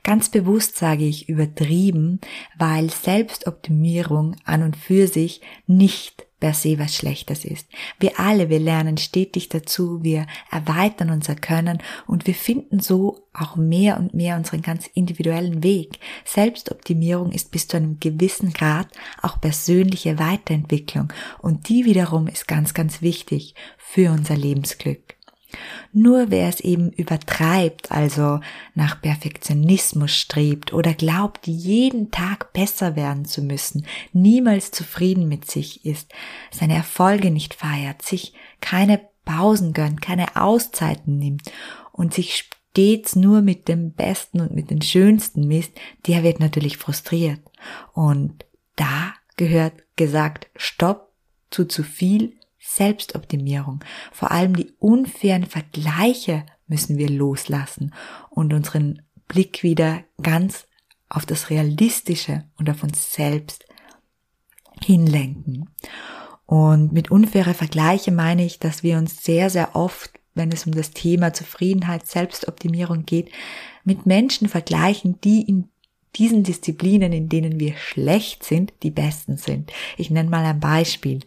Ganz 0.03 0.31
bewusst 0.31 0.77
sage 0.77 1.05
ich 1.05 1.29
übertrieben, 1.29 2.21
weil 2.59 2.91
Selbstoptimierung 2.91 4.35
an 4.45 4.65
und 4.65 4.77
für 4.77 5.07
sich 5.07 5.43
nicht 5.69 6.27
per 6.43 6.55
se 6.55 6.77
was 6.77 6.97
Schlechtes 6.97 7.45
ist. 7.45 7.69
Wir 8.01 8.19
alle, 8.19 8.49
wir 8.49 8.59
lernen 8.59 8.97
stetig 8.97 9.49
dazu, 9.49 10.03
wir 10.03 10.27
erweitern 10.51 11.11
unser 11.11 11.37
Können 11.37 11.79
und 12.09 12.27
wir 12.27 12.35
finden 12.35 12.81
so 12.81 13.29
auch 13.33 13.55
mehr 13.55 13.97
und 13.97 14.13
mehr 14.13 14.37
unseren 14.37 14.61
ganz 14.61 14.89
individuellen 14.89 15.63
Weg. 15.63 16.01
Selbstoptimierung 16.25 17.31
ist 17.31 17.53
bis 17.53 17.69
zu 17.69 17.77
einem 17.77 18.01
gewissen 18.01 18.53
Grad 18.53 18.89
auch 19.23 19.41
persönliche 19.41 20.19
Weiterentwicklung 20.19 21.13
und 21.41 21.69
die 21.69 21.85
wiederum 21.85 22.27
ist 22.27 22.49
ganz, 22.49 22.75
ganz 22.75 23.03
wichtig 23.03 23.55
für 23.79 24.11
unser 24.11 24.37
Lebensglück. 24.37 25.15
Nur 25.93 26.31
wer 26.31 26.49
es 26.49 26.61
eben 26.61 26.91
übertreibt, 26.91 27.91
also 27.93 28.41
nach 28.75 29.01
Perfektionismus 29.01 30.13
strebt 30.13 30.73
oder 30.73 30.95
glaubt, 30.95 31.47
jeden 31.47 32.11
Tag 32.11 32.53
besser 32.53 32.97
werden 32.97 33.25
zu 33.25 33.43
müssen, 33.43 33.87
niemals 34.13 34.71
zufrieden 34.71 35.29
mit 35.29 35.51
sich 35.51 35.85
ist, 35.85 36.13
seine 36.51 36.75
Erfolge 36.75 37.31
nicht 37.31 37.55
feiert, 37.55 38.03
sich 38.03 38.35
keine 38.61 39.01
Pausen 39.25 39.73
gönnt, 39.73 40.03
keine 40.03 40.37
Auszeiten 40.37 41.19
nimmt 41.19 41.51
und 41.93 42.15
sich 42.15 42.35
stets 42.73 43.17
nur 43.17 43.43
mit 43.43 43.69
dem 43.69 43.93
Besten 43.93 44.41
und 44.41 44.55
mit 44.55 44.71
den 44.71 44.83
Schönsten 44.83 45.47
misst, 45.47 45.73
der 46.07 46.23
wird 46.23 46.41
natürlich 46.41 46.79
frustriert. 46.79 47.41
Und 47.93 48.47
da 48.77 49.15
gehört 49.37 49.75
gesagt, 49.97 50.49
stopp 50.57 51.13
zu 51.51 51.67
zu 51.67 51.83
viel 51.83 52.35
Selbstoptimierung, 52.65 53.81
vor 54.13 54.31
allem 54.31 54.55
die 54.55 54.73
unfairen 54.79 55.47
Vergleiche 55.47 56.47
müssen 56.69 56.97
wir 56.97 57.11
loslassen 57.11 57.93
und 58.31 58.55
unseren 58.55 59.03
Blick 59.27 59.63
wieder 59.63 60.05
ganz 60.23 60.67
auf 61.09 61.27
das 61.27 61.51
Realistische 61.51 62.45
und 62.57 62.71
auf 62.71 62.83
uns 62.83 63.13
selbst 63.13 63.67
hinlenken. 64.81 65.71
Und 66.47 66.93
mit 66.93 67.11
unfaire 67.11 67.55
Vergleiche 67.55 68.13
meine 68.13 68.45
ich, 68.45 68.59
dass 68.59 68.83
wir 68.83 68.97
uns 68.97 69.25
sehr, 69.25 69.51
sehr 69.51 69.75
oft, 69.75 70.13
wenn 70.35 70.53
es 70.53 70.65
um 70.65 70.73
das 70.73 70.93
Thema 70.93 71.33
Zufriedenheit, 71.33 72.07
Selbstoptimierung 72.07 73.05
geht, 73.05 73.31
mit 73.85 74.07
Menschen 74.07 74.49
vergleichen, 74.49 75.21
die 75.23 75.43
in 75.43 75.69
diesen 76.17 76.45
Disziplinen, 76.45 77.13
in 77.13 77.29
denen 77.29 77.59
wir 77.59 77.77
schlecht 77.77 78.45
sind, 78.45 78.73
die 78.83 78.91
besten 78.91 79.37
sind. 79.37 79.73
Ich 79.97 80.11
nenne 80.11 80.31
mal 80.31 80.45
ein 80.45 80.61
Beispiel. 80.61 81.21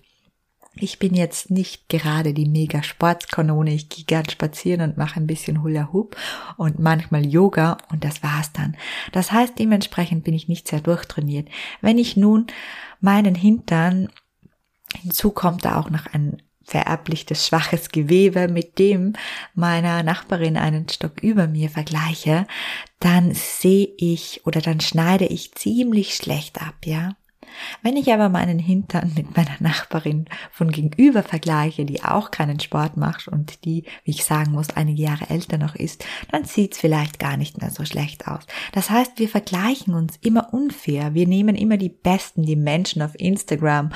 Ich 0.78 1.00
bin 1.00 1.14
jetzt 1.14 1.52
nicht 1.52 1.88
gerade 1.88 2.34
die 2.34 2.48
mega 2.48 2.84
Sportskanone. 2.84 3.74
Ich 3.74 3.88
gehe 3.88 4.04
gern 4.04 4.30
spazieren 4.30 4.82
und 4.82 4.98
mache 4.98 5.20
ein 5.20 5.28
bisschen 5.28 5.64
Hula 5.64 5.90
Hoop 5.94 6.18
und 6.58 6.80
manchmal 6.80 7.26
Yoga 7.26 7.78
und 7.92 8.04
das 8.04 8.22
war's 8.24 8.52
dann. 8.52 8.76
Das 9.14 9.32
heißt, 9.32 9.58
dementsprechend 9.58 10.26
bin 10.26 10.34
ich 10.34 10.50
nicht 10.50 10.68
sehr 10.68 10.82
durchtrainiert. 10.82 11.48
Wenn 11.80 11.98
ich 11.98 12.18
nun 12.18 12.48
meinen 13.00 13.36
Hintern, 13.36 14.10
hinzu 15.02 15.32
kommt 15.32 15.64
da 15.64 15.80
auch 15.80 15.90
noch 15.90 16.08
ein 16.08 16.42
vererblichtes 16.66 17.48
schwaches 17.48 17.90
Gewebe 17.90 18.48
mit 18.48 18.80
dem 18.80 19.14
meiner 19.54 20.04
Nachbarin 20.04 20.58
einen 20.58 20.90
Stock 20.90 21.22
über 21.22 21.48
mir 21.48 21.70
vergleiche, 21.70 22.48
dann 23.00 23.34
sehe 23.34 23.88
ich 23.98 24.42
oder 24.46 24.62
dann 24.62 24.82
schneide 24.82 25.26
ich 25.26 25.54
ziemlich 25.54 26.16
schlecht 26.16 26.62
ab, 26.62 26.76
ja. 26.84 27.16
Wenn 27.82 27.98
ich 27.98 28.12
aber 28.12 28.30
meinen 28.30 28.60
Hintern 28.60 29.12
mit 29.16 29.36
meiner 29.36 29.56
Nachbarin 29.60 30.26
von 30.52 30.72
gegenüber 30.72 31.24
vergleiche, 31.24 31.86
die 31.86 32.04
auch 32.04 32.32
keinen 32.32 32.60
Sport 32.60 32.98
macht 32.98 33.28
und 33.28 33.66
die, 33.66 33.84
wie 34.04 34.12
ich 34.12 34.26
sagen 34.26 34.52
muss, 34.52 34.70
einige 34.72 35.04
Jahre 35.04 35.30
älter 35.30 35.58
noch 35.58 35.76
ist, 35.76 36.06
dann 36.32 36.46
sieht's 36.46 36.78
vielleicht 36.78 37.20
gar 37.20 37.38
nicht 37.38 37.62
mehr 37.62 37.72
so 37.72 37.86
schlecht 37.86 38.28
aus. 38.28 38.44
Das 38.72 38.90
heißt, 38.90 39.20
wir 39.20 39.30
vergleichen 39.30 39.94
uns 39.94 40.18
immer 40.22 40.54
unfair. 40.54 41.14
Wir 41.14 41.28
nehmen 41.28 41.56
immer 41.56 41.78
die 41.78 41.90
Besten, 41.90 42.44
die 42.44 42.56
Menschen 42.56 43.02
auf 43.02 43.20
Instagram 43.20 43.92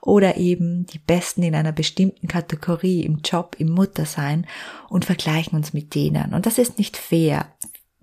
oder 0.00 0.36
eben 0.36 0.86
die 0.86 0.98
Besten 0.98 1.42
in 1.42 1.54
einer 1.54 1.72
bestimmten 1.72 2.28
Kategorie 2.28 3.02
im 3.04 3.20
Job, 3.24 3.56
im 3.58 3.70
Muttersein 3.70 4.46
und 4.88 5.04
vergleichen 5.04 5.56
uns 5.56 5.72
mit 5.72 5.94
denen. 5.94 6.34
Und 6.34 6.46
das 6.46 6.58
ist 6.58 6.78
nicht 6.78 6.96
fair 6.96 7.46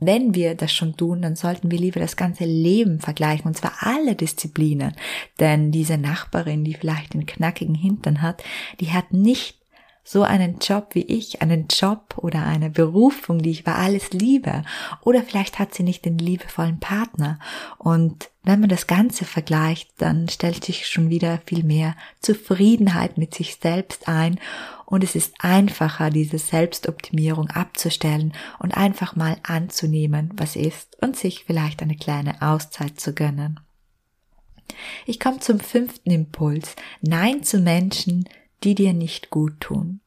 wenn 0.01 0.34
wir 0.36 0.55
das 0.55 0.74
schon 0.74 0.98
tun, 0.98 1.22
dann 1.22 1.36
sollten 1.36 1.72
wir 1.72 1.77
lieber 1.77 2.00
das 2.00 2.17
ganze 2.17 2.43
Leben 2.43 3.00
vergleichen, 3.00 3.46
und 3.46 3.55
zwar 3.55 3.74
alle 3.79 4.15
Disziplinen. 4.15 4.93
Denn 5.39 5.72
diese 5.72 5.98
Nachbarin, 5.98 6.63
die 6.63 6.74
vielleicht 6.74 7.13
einen 7.13 7.27
knackigen 7.27 7.75
Hintern 7.75 8.22
hat, 8.22 8.43
die 8.79 8.91
hat 8.91 9.13
nicht 9.13 9.60
so 10.03 10.24
einen 10.24 10.60
Job 10.60 10.89
wie 10.93 11.03
ich, 11.03 11.41
einen 11.41 11.67
Job 11.70 12.15
oder 12.17 12.46
eine 12.46 12.70
Berufung, 12.70 13.41
die 13.41 13.51
ich 13.51 13.62
über 13.62 13.75
alles 13.75 14.12
liebe. 14.12 14.63
Oder 15.01 15.24
vielleicht 15.24 15.60
hat 15.60 15.74
sie 15.74 15.84
nicht 15.84 16.05
den 16.05 16.17
liebevollen 16.17 16.79
Partner. 16.79 17.39
Und 17.77 18.29
wenn 18.43 18.60
man 18.60 18.70
das 18.70 18.88
Ganze 18.88 19.25
vergleicht, 19.25 19.91
dann 20.00 20.27
stellt 20.27 20.65
sich 20.65 20.88
schon 20.88 21.10
wieder 21.10 21.39
viel 21.46 21.63
mehr 21.63 21.96
Zufriedenheit 22.20 23.17
mit 23.17 23.36
sich 23.36 23.58
selbst 23.62 24.08
ein 24.08 24.39
und 24.91 25.05
es 25.05 25.15
ist 25.15 25.36
einfacher, 25.39 26.10
diese 26.10 26.38
Selbstoptimierung 26.38 27.50
abzustellen 27.50 28.34
und 28.60 28.75
einfach 28.75 29.15
mal 29.15 29.38
anzunehmen, 29.43 30.31
was 30.36 30.58
ist 30.58 31.01
und 31.01 31.15
sich 31.15 31.46
vielleicht 31.46 31.81
eine 31.81 31.96
kleine 31.96 32.41
Auszeit 32.41 33.00
zu 33.00 33.13
gönnen. 33.13 33.62
Ich 35.05 35.20
komme 35.20 35.39
zum 35.39 35.62
fünften 35.62 36.12
Impuls. 36.12 36.75
Nein 37.01 37.41
zu 37.43 37.60
Menschen, 37.60 38.27
die 38.63 38.75
dir 38.75 38.93
nicht 38.93 39.29
gut 39.29 39.59
tun. 39.59 40.01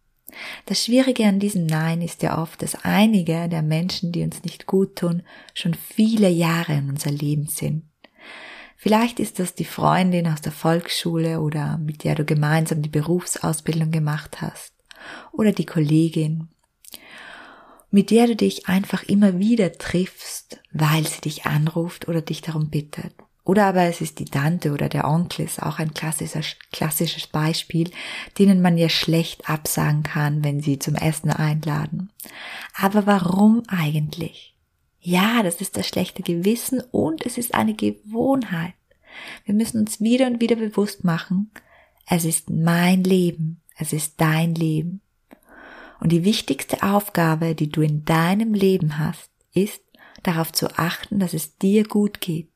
Das 0.67 0.85
Schwierige 0.85 1.27
an 1.27 1.39
diesem 1.39 1.67
Nein 1.67 2.03
ist 2.03 2.23
ja 2.23 2.41
oft, 2.41 2.63
dass 2.63 2.85
einige 2.85 3.49
der 3.49 3.63
Menschen, 3.63 4.13
die 4.13 4.23
uns 4.23 4.43
nicht 4.43 4.67
gut 4.67 4.97
tun, 4.97 5.23
schon 5.55 5.75
viele 5.75 6.29
Jahre 6.29 6.75
in 6.75 6.91
unser 6.91 7.11
Leben 7.11 7.47
sind. 7.47 7.85
Vielleicht 8.77 9.21
ist 9.21 9.39
das 9.39 9.55
die 9.55 9.65
Freundin 9.65 10.27
aus 10.27 10.41
der 10.41 10.53
Volksschule 10.53 11.41
oder 11.41 11.79
mit 11.79 12.05
der 12.05 12.17
du 12.17 12.25
gemeinsam 12.25 12.83
die 12.83 12.91
Berufsausbildung 12.91 13.91
gemacht 13.91 14.43
hast 14.43 14.75
oder 15.33 15.53
die 15.53 15.65
Kollegin, 15.65 16.49
mit 17.91 18.11
der 18.11 18.27
du 18.27 18.37
dich 18.37 18.69
einfach 18.69 19.03
immer 19.05 19.39
wieder 19.39 19.73
triffst, 19.73 20.61
weil 20.73 21.07
sie 21.07 21.21
dich 21.21 21.47
anruft 21.47 22.09
oder 22.09 22.21
dich 22.21 22.43
darum 22.43 22.69
bittet. 22.69 23.15
Oder 23.45 23.67
aber 23.67 23.83
es 23.83 24.01
ist 24.01 24.19
die 24.19 24.25
Tante 24.25 24.73
oder 24.73 24.89
der 24.89 25.07
Onkel, 25.07 25.45
ist 25.45 25.63
auch 25.63 25.79
ein 25.79 25.93
klassisches, 25.93 26.57
klassisches 26.73 27.27
Beispiel, 27.27 27.91
denen 28.39 28.63
man 28.63 28.79
ja 28.79 28.89
schlecht 28.89 29.51
absagen 29.51 30.03
kann, 30.03 30.43
wenn 30.43 30.61
sie 30.61 30.79
zum 30.79 30.95
Essen 30.95 31.31
einladen. 31.31 32.11
Aber 32.75 33.07
warum 33.07 33.63
eigentlich? 33.69 34.55
Ja, 35.01 35.43
das 35.43 35.61
ist 35.61 35.77
das 35.77 35.87
schlechte 35.87 36.23
Gewissen 36.23 36.83
und 36.91 37.27
es 37.27 37.37
ist 37.37 37.55
eine 37.55 37.75
Gewohnheit. 37.75 38.73
Wir 39.45 39.55
müssen 39.55 39.81
uns 39.81 40.01
wieder 40.01 40.27
und 40.27 40.41
wieder 40.41 40.57
bewusst 40.57 41.05
machen, 41.05 41.51
es 42.07 42.25
ist 42.25 42.51
mein 42.51 43.05
Leben. 43.05 43.61
Es 43.77 43.93
ist 43.93 44.21
dein 44.21 44.55
Leben. 44.55 45.01
Und 46.01 46.13
die 46.13 46.25
wichtigste 46.25 46.83
Aufgabe, 46.83 47.55
die 47.55 47.71
du 47.71 47.81
in 47.81 48.05
deinem 48.05 48.55
Leben 48.55 48.99
hast, 48.99 49.31
ist 49.53 49.83
darauf 50.23 50.53
zu 50.53 50.79
achten, 50.79 51.19
dass 51.19 51.35
es 51.35 51.59
dir 51.59 51.85
gut 51.85 52.21
geht. 52.21 52.51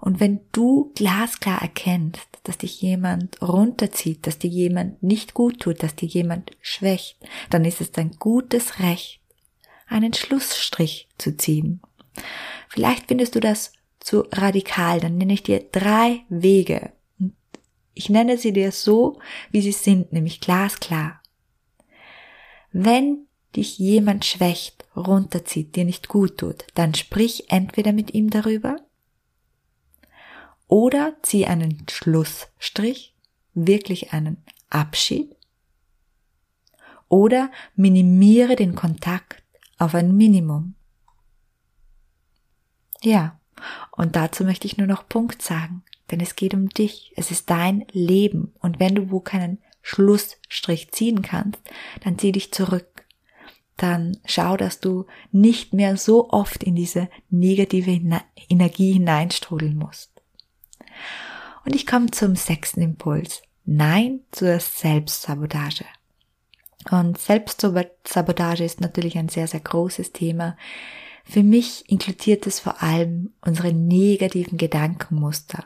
Und 0.00 0.20
wenn 0.20 0.40
du 0.52 0.92
glasklar 0.94 1.62
erkennst, 1.62 2.26
dass 2.44 2.58
dich 2.58 2.80
jemand 2.80 3.40
runterzieht, 3.42 4.26
dass 4.26 4.38
dir 4.38 4.50
jemand 4.50 5.02
nicht 5.02 5.34
gut 5.34 5.60
tut, 5.60 5.82
dass 5.82 5.96
dir 5.96 6.06
jemand 6.06 6.52
schwächt, 6.60 7.16
dann 7.50 7.64
ist 7.64 7.80
es 7.80 7.92
dein 7.92 8.12
gutes 8.12 8.78
Recht, 8.80 9.20
einen 9.86 10.12
Schlussstrich 10.12 11.08
zu 11.18 11.36
ziehen. 11.36 11.80
Vielleicht 12.68 13.08
findest 13.08 13.34
du 13.34 13.40
das 13.40 13.72
zu 14.00 14.24
radikal, 14.32 15.00
dann 15.00 15.16
nenne 15.16 15.32
ich 15.32 15.42
dir 15.42 15.64
drei 15.72 16.20
Wege, 16.28 16.92
ich 17.96 18.10
nenne 18.10 18.36
sie 18.36 18.52
dir 18.52 18.72
so, 18.72 19.18
wie 19.50 19.62
sie 19.62 19.72
sind, 19.72 20.12
nämlich 20.12 20.40
glasklar. 20.40 21.22
Wenn 22.70 23.26
dich 23.56 23.78
jemand 23.78 24.26
schwächt, 24.26 24.84
runterzieht, 24.94 25.74
dir 25.76 25.86
nicht 25.86 26.06
gut 26.08 26.36
tut, 26.36 26.66
dann 26.74 26.94
sprich 26.94 27.44
entweder 27.48 27.92
mit 27.92 28.12
ihm 28.12 28.28
darüber 28.28 28.76
oder 30.68 31.16
zieh 31.22 31.46
einen 31.46 31.86
Schlussstrich, 31.88 33.14
wirklich 33.54 34.12
einen 34.12 34.42
Abschied 34.68 35.36
oder 37.08 37.50
minimiere 37.74 38.56
den 38.56 38.74
Kontakt 38.74 39.42
auf 39.78 39.94
ein 39.94 40.16
Minimum. 40.16 40.74
Ja, 43.02 43.38
und 43.92 44.16
dazu 44.16 44.44
möchte 44.44 44.66
ich 44.66 44.76
nur 44.76 44.86
noch 44.86 45.08
Punkt 45.08 45.42
sagen, 45.42 45.84
denn 46.10 46.20
es 46.20 46.36
geht 46.36 46.54
um 46.54 46.68
dich, 46.68 47.12
es 47.16 47.30
ist 47.30 47.50
dein 47.50 47.84
Leben 47.92 48.52
und 48.60 48.80
wenn 48.80 48.94
du 48.94 49.10
wo 49.10 49.20
keinen 49.20 49.58
Schlussstrich 49.82 50.90
ziehen 50.90 51.22
kannst, 51.22 51.60
dann 52.02 52.18
zieh 52.18 52.32
dich 52.32 52.52
zurück. 52.52 53.06
Dann 53.76 54.16
schau, 54.24 54.56
dass 54.56 54.80
du 54.80 55.06
nicht 55.30 55.72
mehr 55.74 55.96
so 55.96 56.30
oft 56.30 56.64
in 56.64 56.74
diese 56.74 57.08
negative 57.28 57.90
Energie 58.48 58.92
hineinstrudeln 58.94 59.76
musst. 59.76 60.15
Und 61.64 61.74
ich 61.74 61.86
komme 61.86 62.10
zum 62.10 62.36
sechsten 62.36 62.80
Impuls. 62.80 63.42
Nein 63.64 64.20
zur 64.30 64.60
Selbstsabotage. 64.60 65.84
Und 66.90 67.18
Selbstsabotage 67.18 68.64
ist 68.64 68.80
natürlich 68.80 69.18
ein 69.18 69.28
sehr, 69.28 69.48
sehr 69.48 69.60
großes 69.60 70.12
Thema. 70.12 70.56
Für 71.24 71.42
mich 71.42 71.82
inkludiert 71.90 72.46
es 72.46 72.60
vor 72.60 72.82
allem 72.82 73.32
unsere 73.44 73.72
negativen 73.72 74.58
Gedankenmuster. 74.58 75.64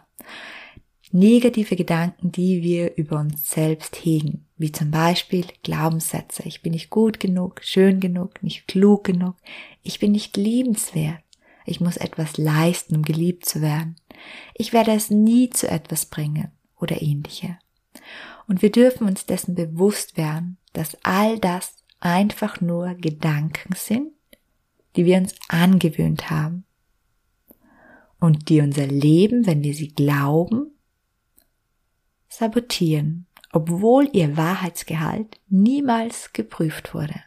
Negative 1.13 1.77
Gedanken, 1.77 2.33
die 2.33 2.63
wir 2.63 2.97
über 2.97 3.19
uns 3.19 3.51
selbst 3.51 3.97
hegen, 3.97 4.47
wie 4.57 4.73
zum 4.73 4.91
Beispiel 4.91 5.45
Glaubenssätze. 5.63 6.45
Ich 6.47 6.63
bin 6.63 6.73
nicht 6.73 6.89
gut 6.89 7.21
genug, 7.21 7.61
schön 7.63 8.01
genug, 8.01 8.43
nicht 8.43 8.69
klug 8.69 9.05
genug. 9.05 9.35
Ich 9.83 9.99
bin 9.99 10.13
nicht 10.13 10.37
liebenswert. 10.37 11.21
Ich 11.65 11.81
muss 11.81 11.97
etwas 11.97 12.37
leisten, 12.37 12.97
um 12.97 13.03
geliebt 13.03 13.47
zu 13.47 13.61
werden. 13.61 13.97
Ich 14.55 14.73
werde 14.73 14.93
es 14.93 15.11
nie 15.11 15.51
zu 15.51 15.69
etwas 15.69 16.07
bringen 16.07 16.51
oder 16.79 17.03
ähnliche. 17.03 17.59
Und 18.47 18.63
wir 18.63 18.73
dürfen 18.73 19.07
uns 19.07 19.27
dessen 19.27 19.55
bewusst 19.55 20.17
werden, 20.17 20.59
dass 20.73 20.97
all 21.03 21.39
das 21.39 21.77
einfach 22.01 22.61
nur 22.61 22.95
Gedanken 22.95 23.75
sind, 23.77 24.13
die 24.97 25.05
wir 25.05 25.19
uns 25.19 25.35
angewöhnt 25.49 26.31
haben 26.31 26.65
und 28.19 28.49
die 28.49 28.61
unser 28.61 28.87
Leben, 28.87 29.47
wenn 29.47 29.63
wir 29.63 29.75
sie 29.75 29.89
glauben, 29.89 30.73
sabotieren, 32.29 33.27
obwohl 33.53 34.09
ihr 34.13 34.37
Wahrheitsgehalt 34.37 35.41
niemals 35.49 36.33
geprüft 36.33 36.95
wurde. 36.95 37.23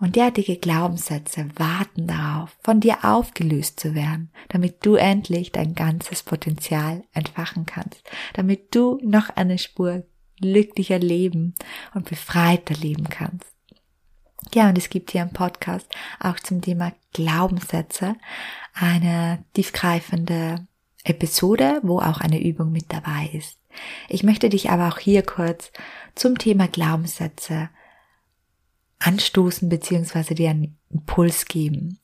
Und 0.00 0.16
derartige 0.16 0.56
Glaubenssätze 0.56 1.48
warten 1.56 2.06
darauf, 2.06 2.56
von 2.62 2.80
dir 2.80 3.04
aufgelöst 3.04 3.80
zu 3.80 3.94
werden, 3.94 4.30
damit 4.48 4.86
du 4.86 4.94
endlich 4.94 5.50
dein 5.50 5.74
ganzes 5.74 6.22
Potenzial 6.22 7.02
entfachen 7.12 7.66
kannst, 7.66 8.02
damit 8.34 8.74
du 8.74 9.00
noch 9.02 9.30
eine 9.30 9.58
Spur 9.58 10.04
glücklicher 10.40 10.98
leben 10.98 11.54
und 11.94 12.08
befreiter 12.08 12.74
leben 12.74 13.08
kannst. 13.08 13.46
Ja, 14.54 14.68
und 14.68 14.78
es 14.78 14.88
gibt 14.88 15.10
hier 15.10 15.22
im 15.22 15.32
Podcast 15.32 15.86
auch 16.20 16.38
zum 16.38 16.60
Thema 16.62 16.92
Glaubenssätze 17.12 18.14
eine 18.72 19.44
tiefgreifende 19.54 20.66
Episode, 21.04 21.80
wo 21.82 21.98
auch 21.98 22.20
eine 22.20 22.40
Übung 22.40 22.70
mit 22.70 22.92
dabei 22.92 23.30
ist. 23.32 23.58
Ich 24.08 24.22
möchte 24.22 24.48
dich 24.48 24.70
aber 24.70 24.88
auch 24.88 24.98
hier 24.98 25.22
kurz 25.22 25.72
zum 26.14 26.38
Thema 26.38 26.68
Glaubenssätze 26.68 27.70
anstoßen 28.98 29.68
bzw. 29.68 30.34
dir 30.34 30.50
einen 30.50 30.78
Impuls 30.90 31.46
geben. 31.46 31.98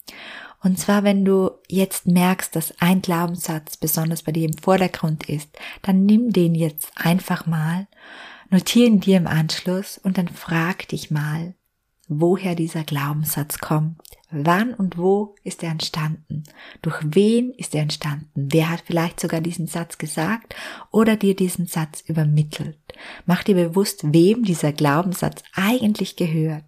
Und 0.62 0.78
zwar, 0.78 1.04
wenn 1.04 1.24
du 1.26 1.50
jetzt 1.68 2.06
merkst, 2.06 2.56
dass 2.56 2.80
ein 2.80 3.02
Glaubenssatz 3.02 3.76
besonders 3.76 4.22
bei 4.22 4.32
dir 4.32 4.46
im 4.46 4.56
Vordergrund 4.56 5.28
ist, 5.28 5.50
dann 5.82 6.06
nimm 6.06 6.32
den 6.32 6.54
jetzt 6.54 6.90
einfach 6.94 7.46
mal, 7.46 7.86
notiere 8.48 8.86
ihn 8.86 9.00
dir 9.00 9.18
im 9.18 9.26
Anschluss 9.26 9.98
und 9.98 10.16
dann 10.16 10.28
frag 10.28 10.88
dich 10.88 11.10
mal, 11.10 11.54
woher 12.08 12.54
dieser 12.54 12.84
Glaubenssatz 12.84 13.58
kommt. 13.58 14.00
Wann 14.30 14.74
und 14.74 14.98
wo 14.98 15.36
ist 15.44 15.62
er 15.62 15.70
entstanden? 15.70 16.44
Durch 16.82 17.00
wen 17.04 17.52
ist 17.52 17.74
er 17.74 17.82
entstanden? 17.82 18.30
Wer 18.34 18.70
hat 18.70 18.82
vielleicht 18.84 19.20
sogar 19.20 19.40
diesen 19.40 19.66
Satz 19.66 19.96
gesagt 19.96 20.54
oder 20.90 21.16
dir 21.16 21.36
diesen 21.36 21.66
Satz 21.66 22.02
übermittelt? 22.06 22.78
Mach 23.26 23.44
dir 23.44 23.54
bewusst, 23.54 24.12
wem 24.12 24.44
dieser 24.44 24.72
Glaubenssatz 24.72 25.42
eigentlich 25.54 26.16
gehört. 26.16 26.64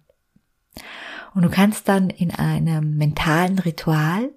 Und 1.37 1.43
du 1.43 1.49
kannst 1.51 1.87
dann 1.87 2.09
in 2.09 2.31
einem 2.31 2.97
mentalen 2.97 3.59
Ritual 3.59 4.31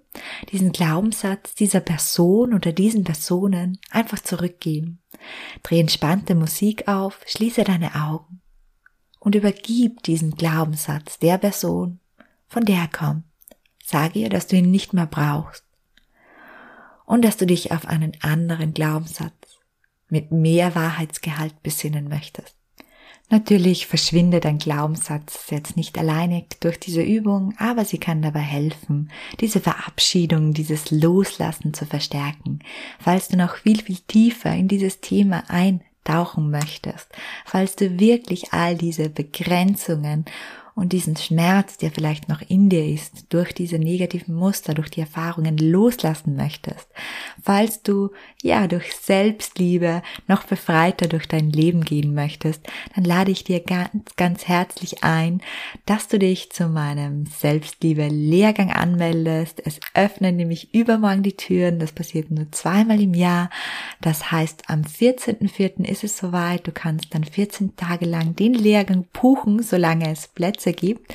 diesen 0.52 0.70
Glaubenssatz 0.70 1.54
dieser 1.54 1.80
Person 1.80 2.52
oder 2.52 2.72
diesen 2.72 3.04
Personen 3.04 3.78
einfach 3.88 4.18
zurückgeben. 4.18 5.00
Dreh 5.62 5.80
entspannte 5.80 6.34
Musik 6.34 6.88
auf, 6.88 7.18
schließe 7.26 7.64
deine 7.64 7.94
Augen 7.94 8.42
und 9.18 9.34
übergib 9.34 10.02
diesen 10.02 10.32
Glaubenssatz 10.32 11.18
der 11.18 11.38
Person, 11.38 12.00
von 12.48 12.66
der 12.66 12.76
er 12.76 12.88
kommt. 12.88 13.24
Sage 13.82 14.18
ihr, 14.18 14.28
dass 14.28 14.46
du 14.46 14.56
ihn 14.56 14.70
nicht 14.70 14.92
mehr 14.92 15.06
brauchst 15.06 15.64
und 17.06 17.24
dass 17.24 17.38
du 17.38 17.46
dich 17.46 17.72
auf 17.72 17.86
einen 17.86 18.12
anderen 18.20 18.74
Glaubenssatz 18.74 19.58
mit 20.10 20.32
mehr 20.32 20.74
Wahrheitsgehalt 20.74 21.62
besinnen 21.62 22.10
möchtest. 22.10 22.59
Natürlich 23.32 23.86
verschwindet 23.86 24.44
ein 24.44 24.58
Glaubenssatz 24.58 25.46
jetzt 25.50 25.76
nicht 25.76 25.96
alleine 25.96 26.44
durch 26.58 26.80
diese 26.80 27.02
Übung, 27.02 27.54
aber 27.58 27.84
sie 27.84 27.98
kann 27.98 28.22
dabei 28.22 28.40
helfen, 28.40 29.08
diese 29.38 29.60
Verabschiedung, 29.60 30.52
dieses 30.52 30.90
Loslassen 30.90 31.72
zu 31.72 31.86
verstärken. 31.86 32.58
Falls 32.98 33.28
du 33.28 33.36
noch 33.36 33.54
viel, 33.58 33.80
viel 33.80 33.98
tiefer 34.08 34.52
in 34.52 34.66
dieses 34.66 35.00
Thema 35.00 35.44
eintauchen 35.46 36.50
möchtest, 36.50 37.06
falls 37.44 37.76
du 37.76 38.00
wirklich 38.00 38.52
all 38.52 38.76
diese 38.76 39.08
Begrenzungen 39.08 40.24
und 40.74 40.92
diesen 40.92 41.16
Schmerz, 41.16 41.76
der 41.76 41.90
vielleicht 41.90 42.28
noch 42.28 42.40
in 42.40 42.68
dir 42.68 42.87
ist, 42.87 43.26
durch 43.33 43.52
diese 43.52 43.78
negativen 43.78 44.35
Muster, 44.35 44.74
durch 44.74 44.90
die 44.90 45.00
Erfahrungen 45.00 45.59
loslassen 45.59 46.37
möchtest, 46.37 46.88
falls 47.42 47.83
du 47.83 48.11
ja 48.42 48.66
durch 48.66 48.94
Selbstliebe 48.94 50.02
noch 50.26 50.44
befreiter 50.44 51.06
durch 51.06 51.26
dein 51.28 51.50
Leben 51.50 51.85
gehen 51.85 52.14
möchtest, 52.14 52.66
dann 52.94 53.04
lade 53.04 53.30
ich 53.30 53.44
dir 53.44 53.61
ganz, 53.61 53.90
ganz 54.16 54.48
herzlich 54.48 55.04
ein, 55.04 55.40
dass 55.87 56.09
du 56.09 56.18
dich 56.18 56.50
zu 56.50 56.68
meinem 56.68 57.26
Selbstliebe-Lehrgang 57.26 58.70
anmeldest. 58.70 59.62
Es 59.64 59.80
öffnen 59.94 60.37
nämlich 60.37 60.74
übermorgen 60.74 61.22
die 61.22 61.37
Türen, 61.37 61.78
das 61.78 61.92
passiert 61.92 62.30
nur 62.30 62.50
zweimal 62.52 63.00
im 63.00 63.14
Jahr. 63.14 63.50
Das 64.00 64.30
heißt, 64.30 64.64
am 64.68 64.83
14.04. 64.83 65.85
ist 65.85 66.04
es 66.04 66.16
soweit, 66.16 66.66
du 66.66 66.72
kannst 66.72 67.14
dann 67.14 67.24
14 67.24 67.76
Tage 67.76 68.06
lang 68.06 68.37
den 68.37 68.54
Lehrgang 68.54 69.06
buchen, 69.12 69.62
solange 69.62 70.11
es 70.11 70.28
Plätze 70.28 70.59
Plätze 70.60 70.72
gibt. 70.72 71.14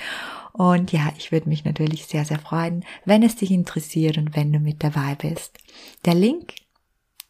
Und 0.53 0.91
ja, 0.91 1.11
ich 1.17 1.31
würde 1.31 1.49
mich 1.49 1.65
natürlich 1.65 2.05
sehr, 2.05 2.23
sehr 2.23 2.39
freuen, 2.39 2.85
wenn 3.03 3.23
es 3.23 3.35
dich 3.35 3.51
interessiert 3.51 4.17
und 4.17 4.35
wenn 4.35 4.53
du 4.53 4.59
mit 4.59 4.83
dabei 4.83 5.15
bist. 5.15 5.57
Der 6.05 6.15
Link 6.15 6.53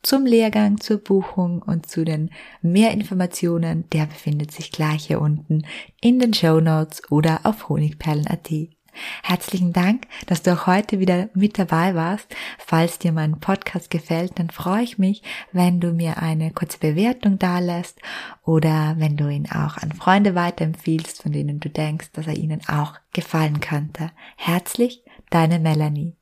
zum 0.04 0.28
Lehrgang, 0.28 0.80
zur 0.80 1.00
Buchung 1.00 1.64
und 1.64 1.90
zu 1.90 2.06
den 2.06 2.30
mehr 2.62 2.92
Informationen, 2.92 3.90
der 3.90 4.06
befindet 4.06 4.52
sich 4.52 4.72
gleich 4.72 5.08
hier 5.08 5.22
unten 5.22 5.66
in 6.02 6.20
den 6.20 6.36
Show 6.36 6.60
Notes 6.60 7.02
oder 7.12 7.40
auf 7.44 7.68
honigperlen.at. 7.70 8.75
Herzlichen 9.24 9.74
Dank, 9.74 10.08
dass 10.28 10.42
du 10.42 10.54
auch 10.54 10.68
heute 10.68 11.00
wieder 11.00 11.30
mit 11.34 11.58
dabei 11.58 11.96
warst. 11.96 12.36
Falls 12.58 13.00
dir 13.00 13.12
mein 13.12 13.40
Podcast 13.40 13.90
gefällt, 13.90 14.40
dann 14.40 14.50
freue 14.50 14.84
ich 14.84 14.98
mich, 14.98 15.24
wenn 15.52 15.80
du 15.80 15.92
mir 15.92 16.18
eine 16.18 16.52
kurze 16.52 16.80
Bewertung 16.80 17.40
dalässt 17.40 18.00
oder 18.44 18.96
wenn 18.98 19.18
du 19.18 19.30
ihn 19.30 19.48
auch 19.50 19.78
an 19.78 19.92
Freunde 19.92 20.36
weiterempfiehlst, 20.36 21.24
von 21.24 21.32
denen 21.32 21.60
du 21.60 21.70
denkst, 21.70 22.12
dass 22.14 22.28
er 22.28 22.36
ihnen 22.36 22.62
auch 22.68 22.96
gefallen 23.14 23.60
könnte. 23.60 24.12
Herzlich, 24.36 25.04
deine 25.30 25.60
Melanie. 25.60 26.16